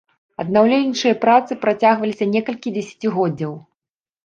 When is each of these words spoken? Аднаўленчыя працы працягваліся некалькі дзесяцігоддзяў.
Аднаўленчыя 0.43 1.15
працы 1.25 1.51
працягваліся 1.67 2.29
некалькі 2.33 2.75
дзесяцігоддзяў. 2.79 3.57